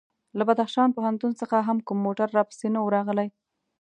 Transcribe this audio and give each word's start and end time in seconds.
له 0.37 0.43
بدخشان 0.49 0.89
پوهنتون 0.95 1.31
څخه 1.41 1.57
هم 1.67 1.77
کوم 1.87 1.97
موټر 2.05 2.27
راپسې 2.37 2.67
نه 2.75 2.79
و 2.81 2.91
راغلی. 2.95 3.27